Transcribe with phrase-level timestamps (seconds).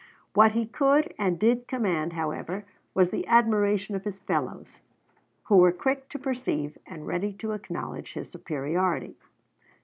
[0.33, 2.65] What he could and did command however
[2.95, 4.79] was the admiration of his fellows,
[5.43, 9.15] who were quick to perceive and ready to acknowledge his superiority.